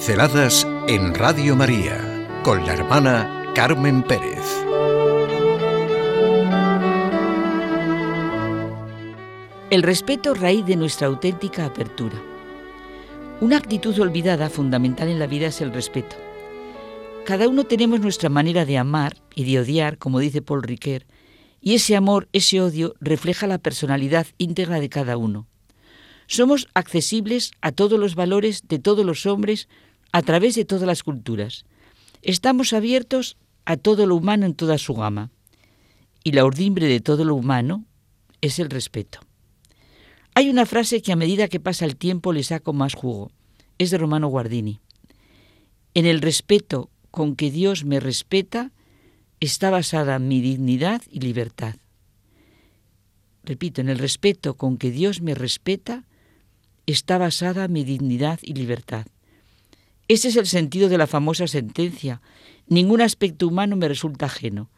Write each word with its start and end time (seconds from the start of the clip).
Pinceladas 0.00 0.66
en 0.88 1.14
Radio 1.14 1.54
María 1.54 2.26
con 2.42 2.64
la 2.64 2.72
hermana 2.72 3.52
Carmen 3.54 4.02
Pérez. 4.02 4.40
El 9.68 9.82
respeto 9.82 10.32
raíz 10.32 10.64
de 10.64 10.76
nuestra 10.76 11.08
auténtica 11.08 11.66
apertura. 11.66 12.18
Una 13.42 13.58
actitud 13.58 14.00
olvidada 14.00 14.48
fundamental 14.48 15.08
en 15.08 15.18
la 15.18 15.26
vida 15.26 15.48
es 15.48 15.60
el 15.60 15.70
respeto. 15.70 16.16
Cada 17.26 17.46
uno 17.46 17.64
tenemos 17.64 18.00
nuestra 18.00 18.30
manera 18.30 18.64
de 18.64 18.78
amar 18.78 19.18
y 19.34 19.44
de 19.44 19.60
odiar, 19.60 19.98
como 19.98 20.18
dice 20.18 20.40
Paul 20.40 20.62
Ricoeur, 20.62 21.04
y 21.60 21.74
ese 21.74 21.94
amor, 21.94 22.26
ese 22.32 22.62
odio, 22.62 22.94
refleja 23.00 23.46
la 23.46 23.58
personalidad 23.58 24.26
íntegra 24.38 24.80
de 24.80 24.88
cada 24.88 25.18
uno. 25.18 25.46
Somos 26.26 26.68
accesibles 26.74 27.50
a 27.60 27.72
todos 27.72 27.98
los 27.98 28.14
valores 28.14 28.62
de 28.66 28.78
todos 28.78 29.04
los 29.04 29.26
hombres 29.26 29.68
a 30.12 30.22
través 30.22 30.54
de 30.54 30.64
todas 30.64 30.86
las 30.86 31.02
culturas. 31.02 31.64
Estamos 32.22 32.72
abiertos 32.72 33.36
a 33.64 33.76
todo 33.76 34.06
lo 34.06 34.16
humano 34.16 34.46
en 34.46 34.54
toda 34.54 34.78
su 34.78 34.94
gama. 34.94 35.30
Y 36.22 36.32
la 36.32 36.44
urdimbre 36.44 36.86
de 36.86 37.00
todo 37.00 37.24
lo 37.24 37.34
humano 37.34 37.84
es 38.40 38.58
el 38.58 38.70
respeto. 38.70 39.20
Hay 40.34 40.48
una 40.50 40.66
frase 40.66 41.02
que 41.02 41.12
a 41.12 41.16
medida 41.16 41.48
que 41.48 41.60
pasa 41.60 41.84
el 41.84 41.96
tiempo 41.96 42.32
le 42.32 42.42
saco 42.42 42.72
más 42.72 42.94
jugo. 42.94 43.30
Es 43.78 43.90
de 43.90 43.98
Romano 43.98 44.28
Guardini. 44.28 44.80
En 45.94 46.06
el 46.06 46.20
respeto 46.20 46.90
con 47.10 47.36
que 47.36 47.50
Dios 47.50 47.84
me 47.84 48.00
respeta 48.00 48.72
está 49.40 49.70
basada 49.70 50.18
mi 50.18 50.40
dignidad 50.40 51.02
y 51.10 51.20
libertad. 51.20 51.76
Repito, 53.42 53.80
en 53.80 53.88
el 53.88 53.98
respeto 53.98 54.54
con 54.54 54.76
que 54.76 54.90
Dios 54.90 55.22
me 55.22 55.34
respeta 55.34 56.04
está 56.86 57.18
basada 57.18 57.68
mi 57.68 57.84
dignidad 57.84 58.38
y 58.42 58.52
libertad. 58.54 59.06
Ese 60.10 60.26
es 60.26 60.34
el 60.34 60.48
sentido 60.48 60.88
de 60.88 60.98
la 60.98 61.06
famosa 61.06 61.46
sentencia. 61.46 62.20
Ningún 62.66 63.00
aspecto 63.00 63.46
humano 63.46 63.76
me 63.76 63.86
resulta 63.86 64.26
ajeno. 64.26 64.68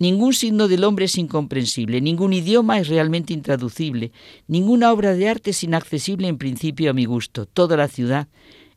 Ningún 0.00 0.34
signo 0.34 0.66
del 0.66 0.82
hombre 0.82 1.04
es 1.04 1.16
incomprensible, 1.16 2.00
ningún 2.00 2.32
idioma 2.32 2.80
es 2.80 2.88
realmente 2.88 3.32
intraducible, 3.32 4.10
ninguna 4.48 4.92
obra 4.92 5.14
de 5.14 5.28
arte 5.28 5.50
es 5.50 5.62
inaccesible 5.62 6.26
en 6.26 6.38
principio 6.38 6.90
a 6.90 6.92
mi 6.92 7.04
gusto. 7.04 7.46
Toda 7.46 7.76
la 7.76 7.86
ciudad 7.86 8.26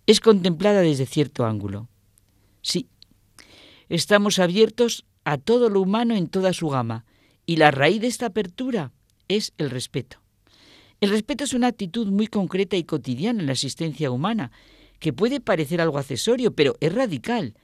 es 0.05 0.19
contemplada 0.19 0.81
desde 0.81 1.07
cierto 1.07 1.45
ángulo. 1.45 1.89
Sí, 2.61 2.89
estamos 3.89 4.37
abiertos 4.37 5.05
a 5.23 5.39
todo 5.39 5.67
lo 5.69 5.81
humano 5.81 6.15
en 6.15 6.27
toda 6.27 6.53
su 6.53 6.69
gama, 6.69 7.05
y 7.47 7.55
la 7.55 7.71
raíz 7.71 8.01
de 8.01 8.07
esta 8.07 8.27
apertura 8.27 8.91
es 9.29 9.53
el 9.57 9.71
respeto. 9.71 10.17
El 11.01 11.09
respeto 11.09 11.43
es 11.43 11.55
una 11.55 11.69
actitud 11.69 12.05
muy 12.11 12.27
concreta 12.27 12.77
y 12.77 12.83
cotidiana 12.83 13.39
en 13.39 13.47
la 13.47 13.53
existencia 13.53 14.11
humana, 14.11 14.51
que 15.03 15.11
puede 15.11 15.41
parecer 15.41 15.81
algo 15.81 15.97
accesorio, 15.97 16.55
pero 16.55 16.77
es 16.79 16.95
radical, 16.95 17.55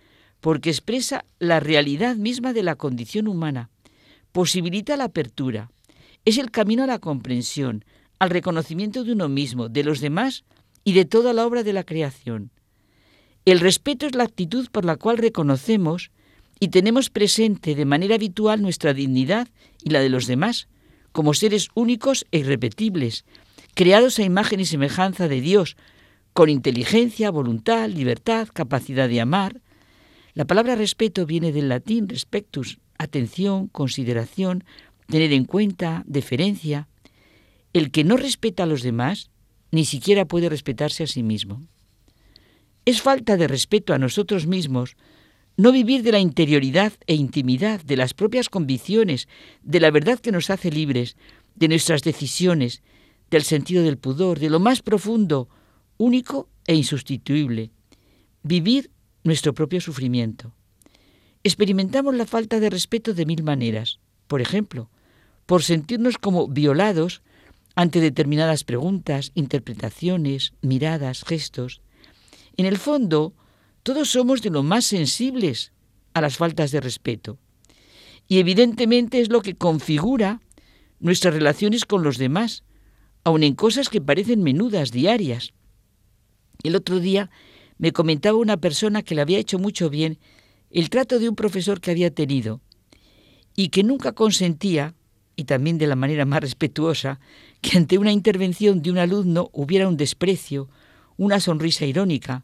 porque 0.41 0.69
expresa 0.69 1.23
la 1.39 1.61
realidad 1.61 2.17
misma 2.17 2.51
de 2.51 2.63
la 2.63 2.75
condición 2.75 3.29
humana, 3.29 3.69
posibilita 4.33 4.97
la 4.97 5.05
apertura, 5.05 5.71
es 6.25 6.37
el 6.37 6.51
camino 6.51 6.83
a 6.83 6.87
la 6.87 6.99
comprensión, 6.99 7.85
al 8.19 8.29
reconocimiento 8.29 9.05
de 9.05 9.13
uno 9.13 9.29
mismo, 9.29 9.69
de 9.69 9.85
los 9.85 10.01
demás 10.01 10.43
y 10.83 10.91
de 10.91 11.05
toda 11.05 11.31
la 11.31 11.47
obra 11.47 11.63
de 11.63 11.71
la 11.71 11.85
creación. 11.85 12.51
El 13.45 13.61
respeto 13.61 14.05
es 14.05 14.15
la 14.15 14.25
actitud 14.25 14.67
por 14.69 14.83
la 14.83 14.97
cual 14.97 15.17
reconocemos 15.17 16.11
y 16.59 16.67
tenemos 16.67 17.09
presente 17.09 17.73
de 17.73 17.85
manera 17.85 18.15
habitual 18.15 18.61
nuestra 18.61 18.93
dignidad 18.93 19.47
y 19.81 19.91
la 19.91 20.01
de 20.01 20.09
los 20.09 20.27
demás, 20.27 20.67
como 21.13 21.33
seres 21.33 21.69
únicos 21.73 22.25
e 22.31 22.39
irrepetibles, 22.39 23.23
creados 23.75 24.19
a 24.19 24.23
imagen 24.23 24.59
y 24.59 24.65
semejanza 24.65 25.29
de 25.29 25.39
Dios, 25.39 25.77
con 26.39 26.47
inteligencia, 26.47 27.31
voluntad, 27.31 27.89
libertad, 27.89 28.47
capacidad 28.53 29.09
de 29.09 29.19
amar. 29.19 29.59
La 30.33 30.45
palabra 30.45 30.77
respeto 30.77 31.25
viene 31.25 31.51
del 31.51 31.67
latín 31.67 32.07
respectus, 32.07 32.79
atención, 32.97 33.67
consideración, 33.67 34.63
tener 35.07 35.33
en 35.33 35.43
cuenta, 35.43 36.01
deferencia. 36.07 36.87
El 37.73 37.91
que 37.91 38.05
no 38.05 38.15
respeta 38.15 38.63
a 38.63 38.67
los 38.67 38.83
demás 38.83 39.31
ni 39.71 39.83
siquiera 39.83 40.23
puede 40.23 40.47
respetarse 40.47 41.03
a 41.03 41.07
sí 41.07 41.23
mismo. 41.23 41.67
Es 42.85 43.01
falta 43.01 43.35
de 43.35 43.49
respeto 43.49 43.93
a 43.93 43.97
nosotros 43.97 44.47
mismos 44.47 44.95
no 45.57 45.73
vivir 45.73 46.03
de 46.03 46.13
la 46.13 46.19
interioridad 46.21 46.93
e 47.05 47.15
intimidad, 47.15 47.81
de 47.81 47.97
las 47.97 48.13
propias 48.13 48.47
convicciones, 48.47 49.27
de 49.61 49.81
la 49.81 49.91
verdad 49.91 50.19
que 50.19 50.31
nos 50.31 50.49
hace 50.49 50.71
libres, 50.71 51.17
de 51.55 51.67
nuestras 51.67 52.01
decisiones, 52.01 52.81
del 53.29 53.43
sentido 53.43 53.83
del 53.83 53.97
pudor, 53.97 54.39
de 54.39 54.49
lo 54.49 54.61
más 54.61 54.81
profundo, 54.81 55.49
único 55.99 56.49
e 56.65 56.73
insustituible. 56.73 57.71
Vivir 58.41 58.89
nuestro 59.23 59.53
propio 59.53 59.81
sufrimiento. 59.81 60.55
Experimentamos 61.43 62.15
la 62.15 62.25
falta 62.25 62.59
de 62.59 62.71
respeto 62.71 63.13
de 63.13 63.25
mil 63.25 63.43
maneras. 63.43 63.99
Por 64.27 64.41
ejemplo, 64.41 64.89
por 65.45 65.61
sentirnos 65.61 66.17
como 66.17 66.47
violados 66.47 67.21
ante 67.75 67.99
determinadas 67.99 68.63
preguntas, 68.63 69.31
interpretaciones, 69.35 70.53
miradas, 70.61 71.23
gestos. 71.23 71.81
En 72.57 72.65
el 72.65 72.77
fondo, 72.77 73.33
todos 73.83 74.09
somos 74.09 74.41
de 74.41 74.49
lo 74.49 74.63
más 74.63 74.85
sensibles 74.85 75.71
a 76.13 76.21
las 76.21 76.37
faltas 76.37 76.71
de 76.71 76.81
respeto. 76.81 77.37
Y 78.27 78.39
evidentemente 78.39 79.21
es 79.21 79.29
lo 79.29 79.41
que 79.41 79.55
configura 79.55 80.39
nuestras 80.99 81.33
relaciones 81.33 81.85
con 81.85 82.03
los 82.03 82.17
demás, 82.17 82.63
aun 83.23 83.43
en 83.43 83.55
cosas 83.55 83.89
que 83.89 84.01
parecen 84.01 84.43
menudas, 84.43 84.91
diarias. 84.91 85.53
El 86.63 86.75
otro 86.75 86.99
día 86.99 87.29
me 87.77 87.91
comentaba 87.91 88.37
una 88.37 88.57
persona 88.57 89.01
que 89.01 89.15
le 89.15 89.21
había 89.21 89.39
hecho 89.39 89.59
mucho 89.59 89.89
bien 89.89 90.17
el 90.71 90.89
trato 90.89 91.19
de 91.19 91.29
un 91.29 91.35
profesor 91.35 91.81
que 91.81 91.91
había 91.91 92.13
tenido 92.13 92.61
y 93.55 93.69
que 93.69 93.83
nunca 93.83 94.11
consentía, 94.11 94.95
y 95.35 95.45
también 95.45 95.77
de 95.77 95.87
la 95.87 95.95
manera 95.95 96.25
más 96.25 96.41
respetuosa, 96.41 97.19
que 97.61 97.77
ante 97.77 97.97
una 97.97 98.11
intervención 98.11 98.81
de 98.81 98.91
un 98.91 98.97
alumno 98.97 99.49
hubiera 99.53 99.87
un 99.87 99.97
desprecio, 99.97 100.69
una 101.17 101.39
sonrisa 101.39 101.85
irónica, 101.85 102.43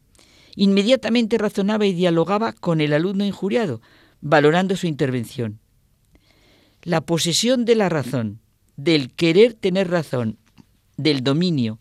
Inmediatamente 0.55 1.37
razonaba 1.37 1.85
y 1.85 1.93
dialogaba 1.93 2.53
con 2.53 2.79
el 2.79 2.93
alumno 2.93 3.25
injuriado, 3.25 3.81
valorando 4.21 4.77
su 4.77 4.87
intervención. 4.87 5.59
La 6.81 7.01
posesión 7.01 7.65
de 7.65 7.75
la 7.75 7.89
razón, 7.89 8.39
del 8.77 9.13
querer 9.13 9.53
tener 9.53 9.89
razón, 9.89 10.37
del 10.95 11.23
dominio, 11.23 11.79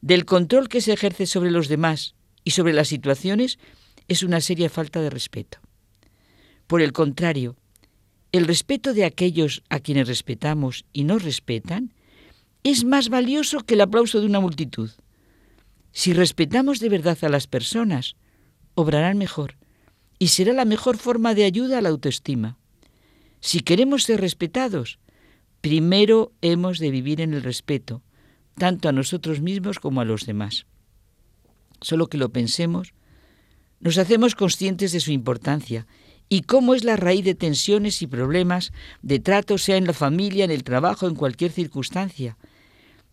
del 0.00 0.24
control 0.24 0.68
que 0.68 0.80
se 0.80 0.92
ejerce 0.92 1.26
sobre 1.26 1.50
los 1.50 1.68
demás 1.68 2.14
y 2.44 2.52
sobre 2.52 2.72
las 2.72 2.88
situaciones 2.88 3.58
es 4.08 4.22
una 4.22 4.40
seria 4.40 4.70
falta 4.70 5.00
de 5.00 5.10
respeto. 5.10 5.58
Por 6.66 6.82
el 6.82 6.92
contrario, 6.92 7.56
el 8.32 8.46
respeto 8.46 8.94
de 8.94 9.04
aquellos 9.04 9.62
a 9.68 9.80
quienes 9.80 10.08
respetamos 10.08 10.84
y 10.92 11.04
nos 11.04 11.22
respetan 11.22 11.92
es 12.62 12.84
más 12.84 13.08
valioso 13.08 13.60
que 13.60 13.74
el 13.74 13.80
aplauso 13.80 14.20
de 14.20 14.26
una 14.26 14.40
multitud. 14.40 14.90
Si 15.92 16.12
respetamos 16.12 16.78
de 16.78 16.88
verdad 16.88 17.18
a 17.22 17.28
las 17.28 17.46
personas, 17.46 18.16
obrarán 18.74 19.18
mejor 19.18 19.56
y 20.18 20.28
será 20.28 20.52
la 20.52 20.64
mejor 20.64 20.98
forma 20.98 21.34
de 21.34 21.44
ayuda 21.44 21.78
a 21.78 21.80
la 21.80 21.88
autoestima. 21.88 22.58
Si 23.40 23.60
queremos 23.60 24.04
ser 24.04 24.20
respetados, 24.20 24.98
primero 25.60 26.32
hemos 26.42 26.78
de 26.78 26.90
vivir 26.90 27.20
en 27.20 27.34
el 27.34 27.42
respeto, 27.42 28.02
tanto 28.56 28.88
a 28.88 28.92
nosotros 28.92 29.40
mismos 29.40 29.78
como 29.78 30.00
a 30.00 30.04
los 30.04 30.26
demás. 30.26 30.66
Solo 31.80 32.08
que 32.08 32.18
lo 32.18 32.30
pensemos, 32.30 32.92
nos 33.80 33.96
hacemos 33.98 34.34
conscientes 34.34 34.92
de 34.92 35.00
su 35.00 35.10
importancia 35.12 35.86
y 36.28 36.42
cómo 36.42 36.74
es 36.74 36.84
la 36.84 36.96
raíz 36.96 37.24
de 37.24 37.34
tensiones 37.34 38.02
y 38.02 38.06
problemas 38.06 38.72
de 39.02 39.18
trato, 39.18 39.58
sea 39.58 39.76
en 39.76 39.86
la 39.86 39.92
familia, 39.92 40.44
en 40.44 40.50
el 40.50 40.62
trabajo, 40.62 41.08
en 41.08 41.14
cualquier 41.14 41.50
circunstancia. 41.50 42.36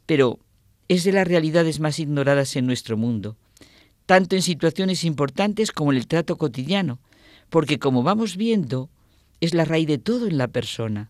Pero 0.06 0.40
es 0.88 1.04
de 1.04 1.14
las 1.14 1.28
realidades 1.28 1.80
más 1.80 2.00
ignoradas 2.00 2.56
en 2.56 2.66
nuestro 2.66 2.96
mundo, 2.96 3.38
tanto 4.06 4.36
en 4.36 4.42
situaciones 4.42 5.04
importantes 5.04 5.72
como 5.72 5.92
en 5.92 5.98
el 5.98 6.08
trato 6.08 6.38
cotidiano, 6.38 7.00
porque 7.50 7.80
como 7.80 8.04
vamos 8.04 8.38
viendo, 8.38 8.90
es 9.42 9.54
la 9.54 9.66
raíz 9.66 9.88
de 9.88 9.98
todo 9.98 10.28
en 10.28 10.38
la 10.38 10.48
persona. 10.48 11.10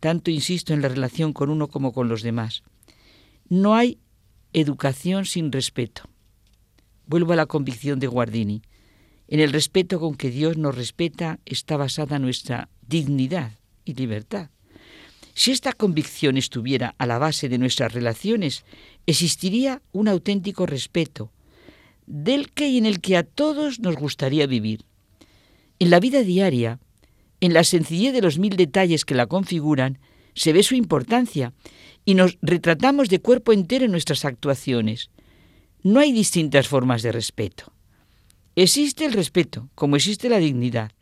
Tanto 0.00 0.30
insisto 0.30 0.72
en 0.72 0.82
la 0.82 0.88
relación 0.88 1.32
con 1.32 1.50
uno 1.50 1.68
como 1.68 1.92
con 1.92 2.08
los 2.08 2.22
demás. 2.22 2.62
No 3.50 3.74
hay 3.74 3.98
educación 4.52 5.26
sin 5.26 5.50
respeto. 5.50 6.02
Vuelvo 7.06 7.32
a 7.32 7.36
la 7.36 7.46
convicción 7.46 7.98
de 7.98 8.06
Guardini. 8.06 8.62
En 9.26 9.40
el 9.40 9.52
respeto 9.52 9.98
con 9.98 10.14
que 10.14 10.30
Dios 10.30 10.56
nos 10.56 10.76
respeta 10.76 11.40
está 11.44 11.76
basada 11.76 12.20
nuestra 12.20 12.68
dignidad 12.86 13.50
y 13.84 13.94
libertad. 13.94 14.50
Si 15.34 15.50
esta 15.50 15.72
convicción 15.72 16.36
estuviera 16.36 16.94
a 16.96 17.06
la 17.06 17.18
base 17.18 17.48
de 17.48 17.58
nuestras 17.58 17.92
relaciones, 17.92 18.64
existiría 19.06 19.82
un 19.90 20.06
auténtico 20.06 20.64
respeto, 20.64 21.32
del 22.06 22.52
que 22.52 22.68
y 22.68 22.78
en 22.78 22.86
el 22.86 23.00
que 23.00 23.16
a 23.16 23.24
todos 23.24 23.80
nos 23.80 23.96
gustaría 23.96 24.46
vivir. 24.46 24.84
En 25.80 25.90
la 25.90 25.98
vida 25.98 26.22
diaria, 26.22 26.78
en 27.40 27.52
la 27.52 27.64
sencillez 27.64 28.12
de 28.12 28.22
los 28.22 28.38
mil 28.38 28.54
detalles 28.54 29.04
que 29.04 29.16
la 29.16 29.26
configuran, 29.26 29.98
se 30.34 30.52
ve 30.52 30.62
su 30.62 30.74
importancia 30.74 31.52
y 32.04 32.14
nos 32.14 32.38
retratamos 32.42 33.08
de 33.08 33.20
cuerpo 33.20 33.52
entero 33.52 33.84
en 33.84 33.90
nuestras 33.92 34.24
actuaciones. 34.24 35.10
No 35.82 36.00
hay 36.00 36.12
distintas 36.12 36.68
formas 36.68 37.02
de 37.02 37.12
respeto. 37.12 37.72
Existe 38.56 39.04
el 39.04 39.12
respeto, 39.12 39.70
como 39.74 39.96
existe 39.96 40.28
la 40.28 40.38
dignidad. 40.38 40.92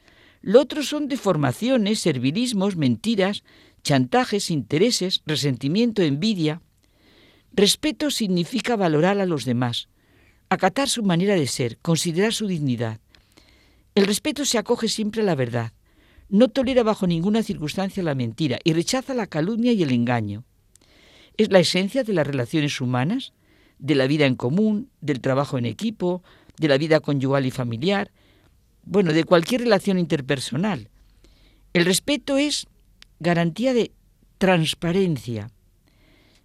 Lo 0.43 0.61
otro 0.61 0.83
son 0.83 1.09
deformaciones, 1.09 1.99
servilismos, 1.99 2.77
mentiras, 2.77 3.43
chantajes, 3.83 4.51
intereses, 4.51 5.23
resentimiento, 5.27 6.03
envidia. 6.03 6.63
Respeto 7.53 8.11
significa 8.11 8.77
valorar 8.77 9.19
a 9.19 9.27
los 9.27 9.45
demás, 9.45 9.89
acatar 10.49 10.89
su 10.89 11.03
manera 11.03 11.35
de 11.35 11.47
ser, 11.47 11.79
considerar 11.79 12.33
su 12.33 12.47
dignidad. 12.47 13.01
El 13.95 14.07
respeto 14.07 14.45
se 14.45 14.59
acoge 14.59 14.89
siempre 14.89 15.23
a 15.23 15.25
la 15.25 15.35
verdad, 15.35 15.73
no 16.29 16.49
tolera 16.49 16.83
bajo 16.83 17.07
ninguna 17.07 17.43
circunstancia 17.43 18.03
la 18.03 18.15
mentira 18.15 18.59
y 18.65 18.73
rechaza 18.73 19.15
la 19.15 19.27
calumnia 19.27 19.73
y 19.73 19.83
el 19.83 19.93
engaño. 19.93 20.45
Es 21.37 21.51
la 21.51 21.61
esencia 21.61 22.05
de 22.05 22.13
las 22.13 22.27
relaciones 22.27 22.81
humanas, 22.81 23.33
de 23.79 23.95
la 23.95 24.07
vida 24.07 24.27
en 24.27 24.35
común, 24.35 24.91
del 25.01 25.21
trabajo 25.21 25.57
en 25.57 25.67
equipo, 25.67 26.23
de 26.59 26.69
la 26.69 26.79
vida 26.79 27.01
conyugal 27.01 27.47
y 27.47 27.51
familiar, 27.51 28.11
bueno, 28.85 29.13
de 29.13 29.25
cualquier 29.25 29.63
relación 29.63 29.99
interpersonal. 29.99 30.89
El 31.73 31.85
respeto 31.85 32.39
es 32.39 32.67
garantía 33.21 33.73
de 33.73 33.93
transparencia. 34.39 35.51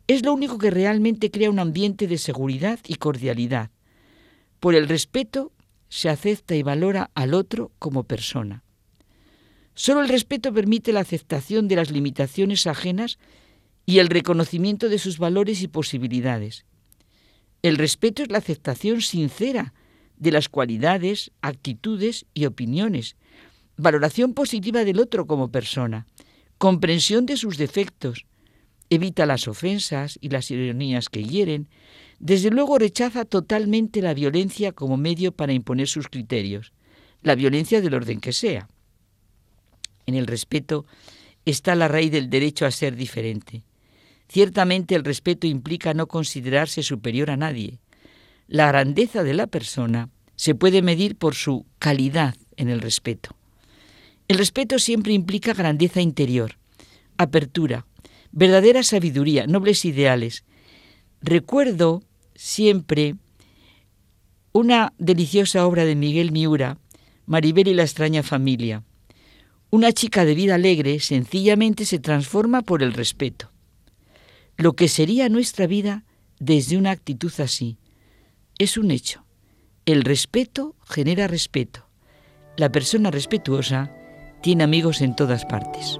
Es 0.08 0.26
lo 0.26 0.34
único 0.34 0.58
que 0.58 0.70
realmente 0.70 1.32
crea 1.32 1.50
un 1.50 1.60
ambiente 1.60 2.08
de 2.08 2.18
seguridad 2.18 2.80
y 2.88 2.96
cordialidad. 2.96 3.72
Por 4.60 4.76
el 4.76 4.88
respeto 4.88 5.52
se 5.90 6.10
acepta 6.10 6.56
y 6.56 6.64
valora 6.64 7.12
al 7.16 7.34
otro 7.34 7.72
como 7.80 8.04
persona. 8.04 8.63
Solo 9.76 10.02
el 10.02 10.10
respeto 10.10 10.54
permite 10.54 10.94
la 10.94 11.00
aceptación 11.00 11.68
de 11.68 11.76
las 11.76 11.92
limitaciones 11.92 12.68
ajenas 12.68 13.18
y 13.86 14.00
el 14.00 14.08
reconocimiento 14.08 14.90
de 14.90 15.00
sus 15.00 15.18
valores 15.18 15.62
y 15.62 15.68
posibilidades. 15.68 16.66
El 17.64 17.78
respeto 17.78 18.24
es 18.24 18.30
la 18.30 18.38
aceptación 18.38 19.02
sincera 19.02 19.74
de 20.18 20.32
las 20.32 20.50
cualidades, 20.50 21.32
actitudes 21.42 22.26
y 22.34 22.46
opiniones, 22.46 23.16
valoración 23.78 24.34
positiva 24.34 24.86
del 24.86 25.00
otro 25.00 25.26
como 25.26 25.52
persona, 25.52 26.06
comprensión 26.58 27.26
de 27.26 27.38
sus 27.38 27.58
defectos, 27.58 28.26
evita 28.90 29.26
las 29.26 29.48
ofensas 29.48 30.20
y 30.22 30.30
las 30.30 30.52
ironías 30.52 31.10
que 31.10 31.24
hieren, 31.24 31.68
desde 32.20 32.52
luego 32.52 32.78
rechaza 32.78 33.26
totalmente 33.26 34.02
la 34.02 34.14
violencia 34.14 34.72
como 34.72 34.98
medio 34.98 35.32
para 35.32 35.54
imponer 35.54 35.88
sus 35.88 36.08
criterios, 36.08 36.74
la 37.22 37.36
violencia 37.36 37.82
del 37.82 37.96
orden 37.96 38.20
que 38.20 38.34
sea. 38.34 38.68
En 40.06 40.16
el 40.16 40.28
respeto 40.28 40.86
está 41.46 41.76
la 41.76 41.88
raíz 41.88 42.12
del 42.12 42.30
derecho 42.30 42.66
a 42.66 42.72
ser 42.72 42.96
diferente. 42.96 43.64
Ciertamente 44.28 44.96
el 44.96 45.04
respeto 45.04 45.48
implica 45.48 45.94
no 45.94 46.08
considerarse 46.08 46.84
superior 46.84 47.30
a 47.30 47.38
nadie. 47.38 47.80
La 48.48 48.68
grandeza 48.68 49.24
de 49.24 49.34
la 49.34 49.48
persona 49.48 50.10
se 50.36 50.56
puede 50.56 50.82
medir 50.82 51.16
por 51.16 51.36
su 51.36 51.66
calidad 51.80 52.36
en 52.58 52.70
el 52.70 52.82
respeto. 52.82 53.36
El 54.28 54.38
respeto 54.38 54.80
siempre 54.80 55.14
implica 55.14 55.54
grandeza 55.54 56.02
interior, 56.02 56.58
apertura, 57.18 57.86
verdadera 58.32 58.84
sabiduría, 58.84 59.46
nobles 59.48 59.86
ideales. 59.86 60.44
Recuerdo 61.22 62.04
siempre 62.36 63.16
una 64.52 64.94
deliciosa 64.98 65.66
obra 65.66 65.86
de 65.86 65.96
Miguel 65.96 66.32
Miura, 66.32 66.78
Maribel 67.26 67.68
y 67.68 67.74
la 67.74 67.84
extraña 67.84 68.24
familia. 68.24 68.84
Una 69.74 69.92
chica 69.92 70.24
de 70.24 70.36
vida 70.36 70.54
alegre 70.54 71.00
sencillamente 71.00 71.86
se 71.86 71.98
transforma 71.98 72.62
por 72.62 72.84
el 72.84 72.94
respeto. 72.94 73.50
Lo 74.56 74.74
que 74.74 74.88
sería 74.88 75.30
nuestra 75.30 75.66
vida 75.66 76.04
desde 76.38 76.78
una 76.78 76.92
actitud 76.92 77.34
así 77.40 77.80
es 78.60 78.78
un 78.78 78.92
hecho. 78.92 79.26
El 79.88 80.04
respeto 80.04 80.76
genera 80.88 81.26
respeto. 81.26 81.88
La 82.56 82.72
persona 82.72 83.10
respetuosa 83.10 83.92
tiene 84.44 84.64
amigos 84.64 85.02
en 85.02 85.16
todas 85.16 85.44
partes. 85.44 86.00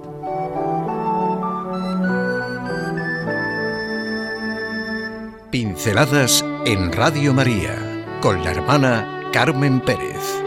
Pinceladas 5.50 6.44
en 6.64 6.92
Radio 6.92 7.34
María 7.34 7.74
con 8.20 8.44
la 8.44 8.52
hermana 8.52 9.30
Carmen 9.32 9.80
Pérez. 9.80 10.43